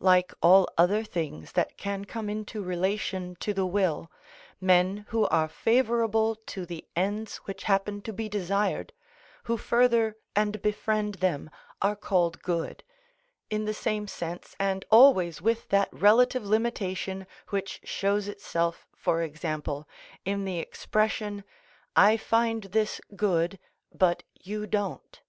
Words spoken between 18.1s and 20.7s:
itself, for example, in the